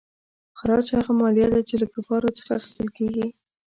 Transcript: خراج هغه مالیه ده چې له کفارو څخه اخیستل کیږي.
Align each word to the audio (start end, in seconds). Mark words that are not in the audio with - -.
خراج 0.57 0.87
هغه 0.97 1.11
مالیه 1.21 1.47
ده 1.53 1.61
چې 1.67 1.75
له 1.81 1.87
کفارو 1.93 2.35
څخه 2.37 2.51
اخیستل 2.57 2.87
کیږي. 2.97 3.25